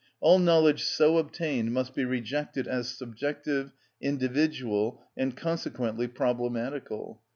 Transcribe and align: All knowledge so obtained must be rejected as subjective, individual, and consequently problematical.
All 0.19 0.39
knowledge 0.39 0.83
so 0.83 1.19
obtained 1.19 1.71
must 1.73 1.93
be 1.93 2.05
rejected 2.05 2.67
as 2.67 2.89
subjective, 2.89 3.71
individual, 4.01 5.03
and 5.15 5.37
consequently 5.37 6.07
problematical. 6.07 7.21